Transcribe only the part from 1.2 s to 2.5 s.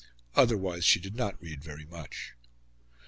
read very much.